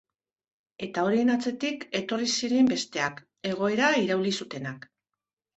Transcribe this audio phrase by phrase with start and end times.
[0.87, 4.91] Eta horien atzetik etorri ziren besteak, egoera irauli zutenak.